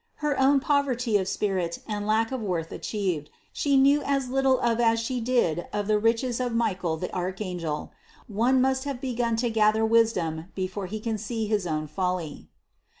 [0.15, 4.79] Her own poverty of spirit and lack of worth achieved, she knew as little of
[4.79, 7.91] as she did of the riches of Michael the archangel.
[8.27, 12.49] One must have begun to gather wisdom before he can see his own folly.